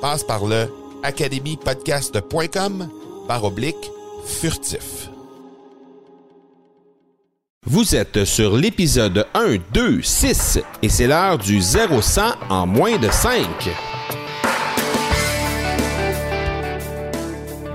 [0.00, 0.66] Passe par le
[1.02, 2.88] academypodcast.com
[3.28, 3.90] par oblique
[4.24, 5.10] furtif.
[7.66, 13.10] Vous êtes sur l'épisode 1, 2, 6 et c'est l'heure du 0-100 en moins de
[13.10, 13.44] 5.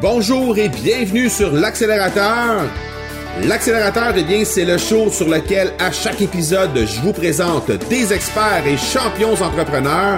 [0.01, 2.63] Bonjour et bienvenue sur l'accélérateur.
[3.43, 8.13] L'accélérateur, eh bien, c'est le show sur lequel à chaque épisode, je vous présente des
[8.13, 10.17] experts et champions entrepreneurs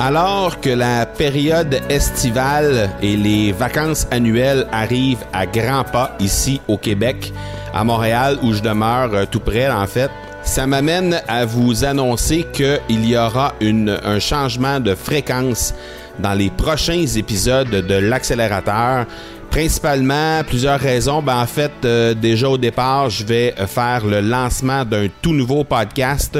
[0.00, 6.76] Alors que la période estivale et les vacances annuelles arrivent à grands pas ici au
[6.76, 7.32] Québec,
[7.72, 10.10] à Montréal où je demeure euh, tout près en fait,
[10.42, 15.74] ça m'amène à vous annoncer qu'il y aura un changement de fréquence
[16.18, 19.06] dans les prochains épisodes de l'accélérateur.
[19.50, 21.22] Principalement, plusieurs raisons.
[21.22, 25.64] Ben, en fait, euh, déjà au départ, je vais faire le lancement d'un tout nouveau
[25.64, 26.38] podcast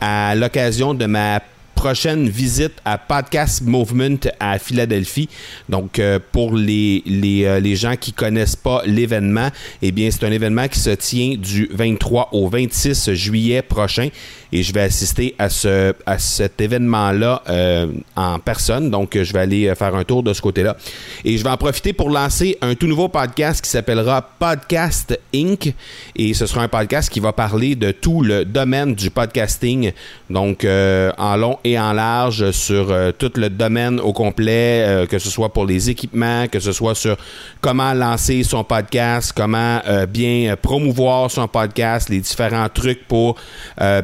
[0.00, 1.40] à l'occasion de ma
[1.82, 5.28] prochaine visite à Podcast Movement à Philadelphie.
[5.68, 9.48] Donc, euh, pour les, les, euh, les, gens qui connaissent pas l'événement,
[9.82, 14.10] eh bien, c'est un événement qui se tient du 23 au 26 juillet prochain
[14.52, 17.86] et je vais assister à, ce, à cet événement-là euh,
[18.16, 18.90] en personne.
[18.90, 20.76] Donc, je vais aller faire un tour de ce côté-là.
[21.24, 25.74] Et je vais en profiter pour lancer un tout nouveau podcast qui s'appellera Podcast Inc.
[26.16, 29.92] Et ce sera un podcast qui va parler de tout le domaine du podcasting.
[30.30, 35.18] Donc, en long et en large sur euh, tout le domaine au complet, euh, que
[35.18, 37.16] ce soit pour les équipements, que ce soit sur
[37.60, 43.36] comment lancer son podcast, comment euh, bien promouvoir son podcast, les différents trucs pour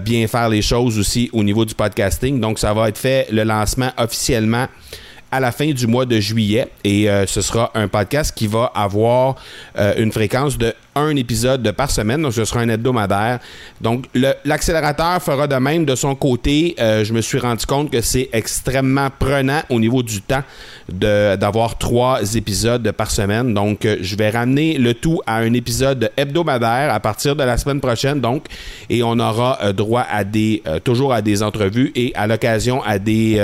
[0.00, 2.38] bien faire les choses aussi au niveau du podcasting.
[2.38, 4.66] Donc, ça va être fait le lancement officiellement
[5.30, 8.72] à la fin du mois de juillet et euh, ce sera un podcast qui va
[8.74, 9.36] avoir
[9.78, 13.38] euh, une fréquence de un épisode par semaine, donc ce sera un hebdomadaire.
[13.80, 14.06] Donc
[14.44, 16.74] l'accélérateur fera de même de son côté.
[16.80, 20.42] Euh, je me suis rendu compte que c'est extrêmement prenant au niveau du temps
[20.88, 23.54] d'avoir trois épisodes par semaine.
[23.54, 27.80] Donc je vais ramener le tout à un épisode hebdomadaire à partir de la semaine
[27.80, 28.20] prochaine.
[28.20, 28.46] Donc
[28.90, 33.38] et on aura droit à des toujours à des entrevues et à l'occasion à des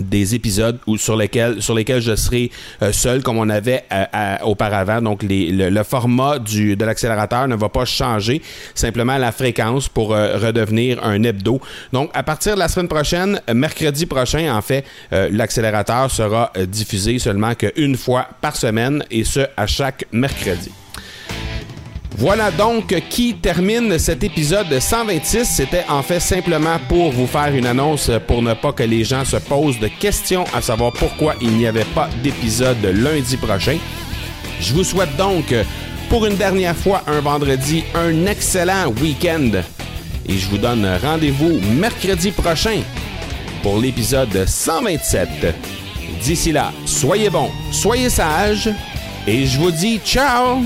[0.00, 2.50] des épisodes où, sur lesquels sur lesquels je serai
[2.82, 5.00] euh, seul comme on avait euh, auparavant.
[5.00, 8.42] Donc le, format de l'accélérateur ne va pas changer.
[8.74, 11.60] Simplement la fréquence pour euh, redevenir un hebdo.
[11.92, 17.54] Donc à partir de la semaine prochaine mercredi prochain en fait l'accélérateur sera diffusé seulement
[17.54, 20.70] qu'une fois par semaine et ce à chaque mercredi
[22.18, 25.44] voilà donc qui termine cet épisode 126.
[25.44, 29.24] C'était en fait simplement pour vous faire une annonce pour ne pas que les gens
[29.24, 33.76] se posent de questions à savoir pourquoi il n'y avait pas d'épisode lundi prochain.
[34.60, 35.54] Je vous souhaite donc
[36.08, 39.50] pour une dernière fois un vendredi un excellent week-end
[40.26, 42.80] et je vous donne rendez-vous mercredi prochain
[43.62, 45.28] pour l'épisode 127.
[46.22, 48.70] D'ici là, soyez bons, soyez sages
[49.26, 50.62] et je vous dis ciao